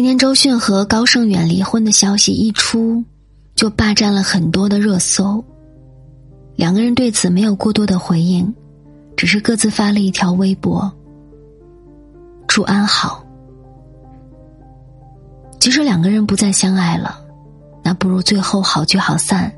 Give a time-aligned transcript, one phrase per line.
[0.00, 3.04] 今天周迅和高胜远离婚的消息一出，
[3.54, 5.44] 就霸占了很多的热搜。
[6.56, 8.50] 两个人对此没有过多的回应，
[9.14, 10.90] 只是各自发了一条微博
[12.48, 13.22] ：“祝安好。”
[15.60, 17.20] 即使两个人不再相爱了，
[17.82, 19.52] 那不如最后好聚好散，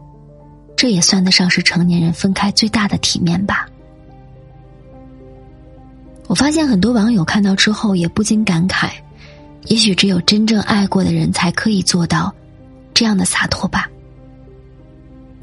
[0.77, 3.69] 这也算得上是成年人分开最大的体面吧。
[6.27, 8.91] 我发现很多网友看到之后也不禁感慨。
[9.67, 12.35] 也许只有真正爱过的人才可以做到
[12.93, 13.89] 这样的洒脱吧。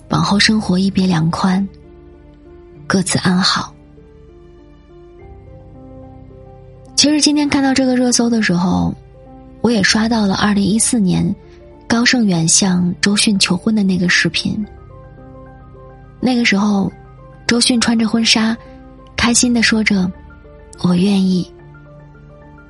[0.09, 1.67] 往后生活一别两宽，
[2.87, 3.73] 各自安好。
[6.95, 8.93] 其实今天看到这个热搜的时候，
[9.61, 11.33] 我也刷到了二零一四年
[11.87, 14.65] 高胜远向周迅求婚的那个视频。
[16.19, 16.91] 那个时候，
[17.47, 18.57] 周迅穿着婚纱，
[19.15, 20.11] 开心的说着
[20.83, 21.49] ：“我愿意。”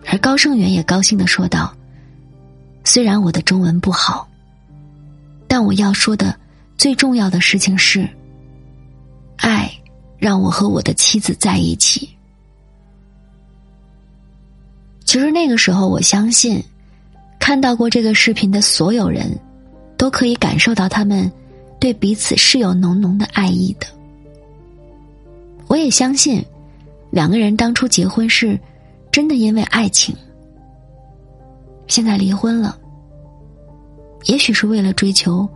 [0.06, 1.76] 而高胜远也高兴的说道
[2.84, 4.28] ：“虽然我的中文不好，
[5.48, 6.36] 但我要说的
[6.78, 8.10] 最重要的事情是，
[9.38, 9.72] 爱
[10.18, 12.10] 让我和我的妻子在一起。
[15.06, 16.64] 其实那个时候，我相信，
[17.38, 19.38] 看到过这个视频的所有人，
[19.96, 21.32] 都可以感受到他们
[21.80, 23.86] 对彼此是有浓浓的爱意的。
[25.68, 26.44] 我也相信，
[27.12, 28.60] 两个人当初结婚是。”
[29.12, 30.16] 真的因为爱情，
[31.88, 32.78] 现在离婚了。
[34.26, 35.48] 也许是为了追求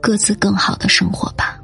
[0.00, 1.60] 各自更好的生活吧。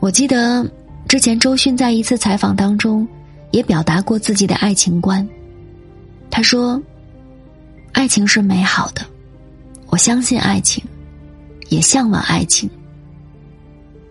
[0.00, 0.66] 我记得
[1.06, 3.06] 之前周迅在一次采访当中
[3.50, 5.26] 也表达过自己的爱情观。
[6.30, 6.80] 他说
[7.92, 9.04] ：“爱情是美好的，
[9.88, 10.82] 我相信爱情，
[11.68, 12.70] 也向往爱情，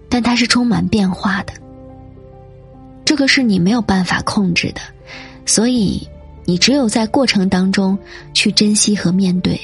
[0.08, 1.54] 但它是充满变化的。”
[3.09, 4.81] 这个是你没有办法控制的，
[5.44, 6.08] 所以
[6.46, 7.97] 你只有在过程当中
[8.36, 9.59] 去珍惜和面对，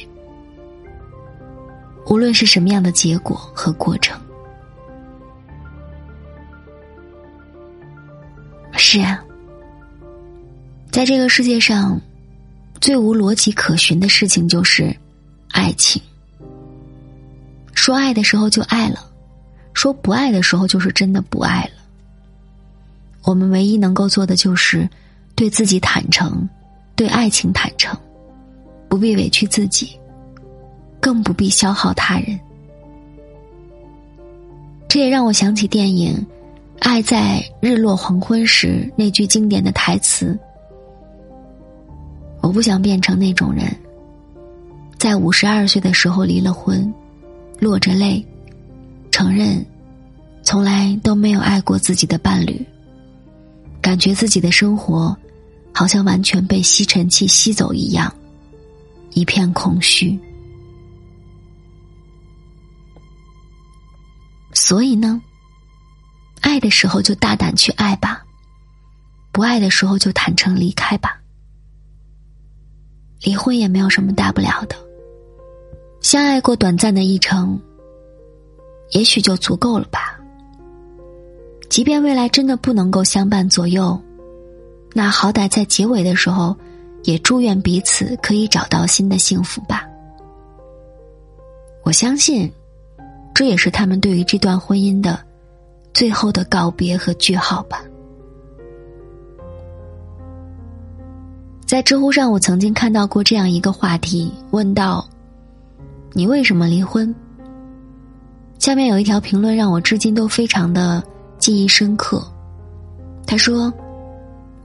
[2.07, 4.19] 无论是什么样的结果和过程。
[8.75, 9.23] 是啊，
[10.89, 12.01] 在这个世界上，
[12.81, 14.91] 最无逻辑可循的事情就是
[15.51, 16.01] 爱情。
[17.75, 19.07] 说爱的时候就爱了，
[19.75, 21.74] 说不爱的时候就是真的不爱了。
[23.25, 24.87] 我们唯一能够做的就是
[25.33, 26.47] 对自己坦诚，
[26.95, 27.97] 对爱情坦诚，
[28.87, 29.99] 不必委屈自己，
[30.99, 32.39] 更不必消耗他人。
[34.87, 36.15] 这也让我想起电影
[36.87, 40.37] 《爱在日落黄昏时》那句经典的台词
[42.41, 43.65] ：“我不想变成那种人，
[44.99, 46.93] 在五十二岁的时候离了婚，
[47.59, 48.23] 落着泪，
[49.09, 49.65] 承认
[50.43, 52.63] 从来都没有爱过自己的伴侣。”
[53.85, 55.15] 感觉自己的生活，
[55.71, 58.11] 好像完全被吸尘器吸走一样，
[59.11, 60.19] 一片空虚。
[64.55, 65.21] 所以呢，
[66.41, 68.25] 爱的时候就大胆去爱吧，
[69.31, 71.21] 不爱的时候就坦诚离开吧。
[73.21, 74.75] 离婚也没有什么大不了的，
[76.01, 77.61] 相爱过短暂的一程，
[78.93, 80.14] 也许就足够了吧。
[81.75, 83.99] 即便未来真的不能够相伴左右，
[84.93, 86.55] 那好歹在结尾的时候，
[87.03, 89.85] 也祝愿彼此可以找到新的幸福吧。
[91.83, 92.49] 我相信，
[93.33, 95.19] 这也是他们对于这段婚姻的
[95.93, 97.83] 最后的告别和句号吧。
[101.65, 105.05] 在知乎上，我曾经看到过这样一个话题，问到
[106.15, 107.13] ：“你为什么离婚？”
[108.59, 111.03] 下面有一条评论让我至今都非常的。
[111.45, 112.25] 记忆深刻，
[113.27, 113.71] 他说：“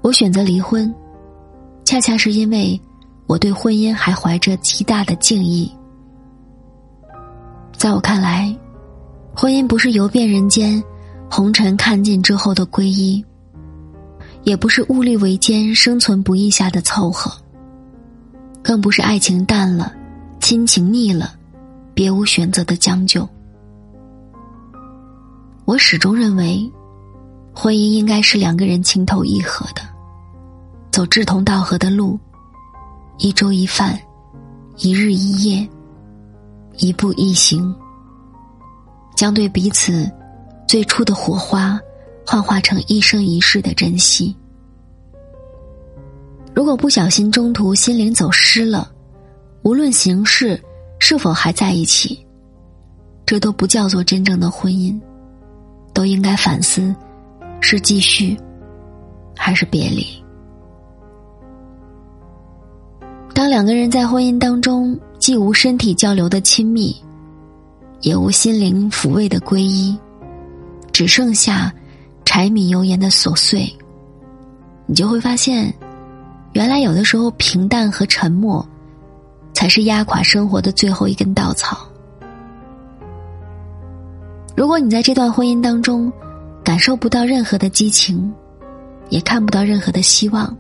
[0.00, 0.90] 我选择离婚，
[1.84, 2.80] 恰恰是因为
[3.26, 5.70] 我对婚姻还怀着极大的敬意。
[7.76, 8.56] 在我看来，
[9.36, 10.82] 婚姻不是游遍人间，
[11.30, 13.22] 红尘看尽之后的皈依，
[14.44, 17.30] 也不是物力维艰、生存不易下的凑合，
[18.62, 19.92] 更不是爱情淡了、
[20.40, 21.34] 亲情腻了、
[21.92, 23.28] 别无选择的将就。”
[25.64, 26.68] 我始终认为，
[27.54, 29.82] 婚姻应该是两个人情投意合的，
[30.90, 32.18] 走志同道合的路，
[33.18, 33.98] 一粥一饭，
[34.78, 35.68] 一日一夜，
[36.78, 37.72] 一步一行，
[39.14, 40.10] 将对彼此
[40.66, 41.78] 最初的火花
[42.26, 44.34] 幻化成一生一世的珍惜。
[46.52, 48.90] 如果不小心中途心灵走失了，
[49.62, 50.60] 无论形式
[50.98, 52.26] 是否还在一起，
[53.24, 55.00] 这都不叫做真正的婚姻。
[56.00, 56.94] 都应该反思，
[57.60, 58.34] 是继续，
[59.36, 60.06] 还是别离？
[63.34, 66.96] 当两个人在婚姻当中，既无身体交流的亲密，
[68.00, 69.94] 也无心灵抚慰的皈依，
[70.90, 71.70] 只剩下
[72.24, 73.70] 柴米油盐的琐碎，
[74.86, 75.70] 你就会发现，
[76.54, 78.66] 原来有的时候平淡和沉默，
[79.52, 81.86] 才是压垮生活的最后一根稻草。
[84.60, 86.12] 如果你在这段婚姻当中，
[86.62, 88.30] 感受不到任何的激情，
[89.08, 90.54] 也看不到任何的希望，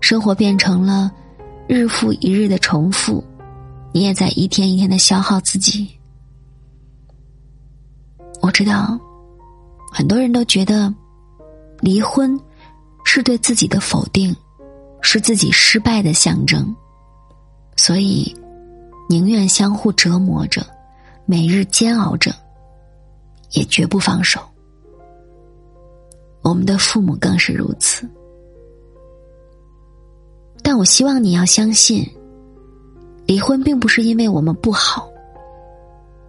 [0.00, 1.10] 生活变成了
[1.66, 3.20] 日复一日的重复，
[3.90, 5.90] 你也在一天一天的消耗自己。
[8.40, 8.96] 我知道，
[9.92, 10.94] 很多人都觉得，
[11.80, 12.38] 离婚
[13.04, 14.32] 是对自己的否定，
[15.00, 16.72] 是自己失败的象征，
[17.74, 18.32] 所以
[19.08, 20.64] 宁愿相互折磨着，
[21.26, 22.32] 每日煎熬着。
[23.52, 24.40] 也绝不放手。
[26.42, 28.08] 我们的父母更是如此。
[30.62, 32.08] 但我希望你要相信，
[33.26, 35.08] 离婚并不是因为我们不好。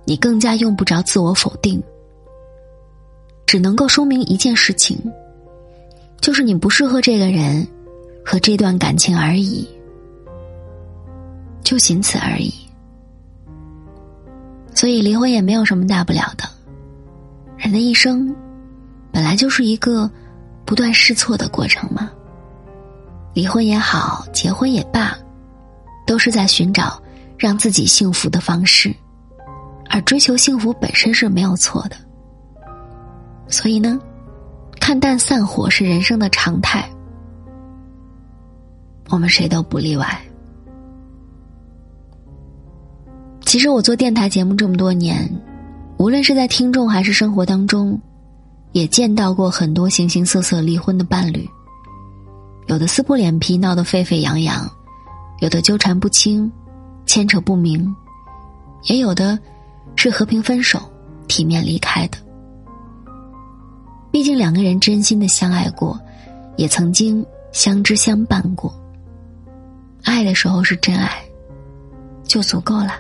[0.06, 1.82] 你更加用不着自我否定，
[3.46, 5.00] 只能够说明一件事情，
[6.20, 7.66] 就是你不适合这个人
[8.26, 9.66] 和这段感情而已，
[11.64, 12.54] 就仅此而已。
[14.76, 16.44] 所以离婚也没有什么大不了的。
[17.64, 18.36] 人的一生，
[19.10, 20.12] 本来就是一个
[20.66, 22.12] 不断试错的过程嘛。
[23.34, 25.18] 离婚也好，结婚也罢，
[26.06, 27.02] 都是在寻找
[27.38, 28.94] 让自己幸福的方式，
[29.90, 31.96] 而追求幸福本身是没有错的。
[33.48, 33.98] 所以呢，
[34.82, 36.86] 看淡散伙是人生的常态，
[39.08, 40.22] 我们谁都不例外。
[43.40, 45.32] 其实我做电台节目这么多年。
[45.98, 48.00] 无论是在听众还是生活当中，
[48.72, 51.48] 也见到过很多形形色色离婚的伴侣。
[52.68, 54.70] 有的撕破脸皮闹得沸沸扬扬，
[55.40, 56.52] 有的纠缠不清，
[57.06, 57.94] 牵扯不明，
[58.84, 59.38] 也有的
[59.96, 60.82] 是和平分手，
[61.28, 62.18] 体面离开的。
[64.12, 66.00] 毕竟两个人真心的相爱过，
[66.58, 68.74] 也曾经相知相伴过。
[70.04, 71.24] 爱的时候是真爱，
[72.24, 72.94] 就足够了。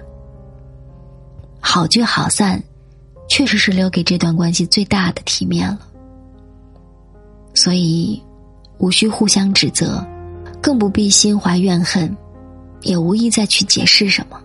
[1.60, 2.62] 好聚好散。
[3.28, 5.80] 确实是留给这段关系最大的体面了，
[7.54, 8.22] 所以
[8.78, 10.06] 无需互相指责，
[10.62, 12.16] 更不必心怀怨恨，
[12.82, 14.40] 也无意再去解释什么。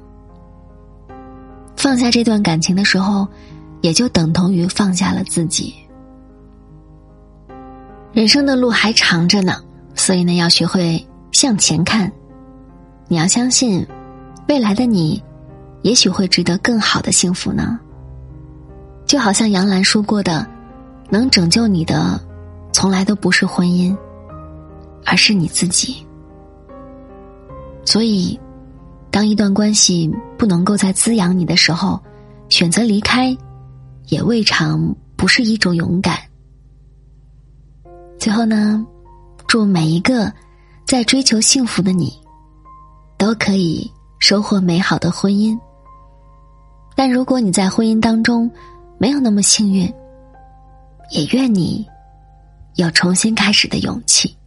[1.76, 3.28] 放下这段感情的时候，
[3.82, 5.74] 也就等同于放下了自己。
[8.12, 9.62] 人生的路还长着呢，
[9.94, 12.10] 所以呢，要学会向前看。
[13.06, 13.86] 你要相信，
[14.48, 15.22] 未来的你，
[15.82, 17.78] 也许会值得更好的幸福呢。
[19.08, 20.46] 就好像杨澜说过的，
[21.08, 22.20] 能拯救你的，
[22.74, 23.96] 从来都不是婚姻，
[25.06, 26.06] 而是你自己。
[27.86, 28.38] 所以，
[29.10, 31.98] 当一段关系不能够再滋养你的时候，
[32.50, 33.34] 选择离开，
[34.08, 36.18] 也未尝不是一种勇敢。
[38.18, 38.84] 最后呢，
[39.46, 40.30] 祝每一个
[40.84, 42.12] 在追求幸福的你，
[43.16, 45.58] 都可以收获美好的婚姻。
[46.94, 48.50] 但如果你在婚姻当中，
[48.98, 49.92] 没有那么幸运，
[51.10, 51.88] 也愿你
[52.74, 54.37] 有重新开始的勇气。